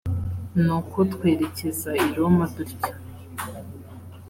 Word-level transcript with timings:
nuko 0.63 0.97
twerekeza 1.13 1.89
i 2.05 2.07
roma 2.15 2.45
dutyo 2.53 2.91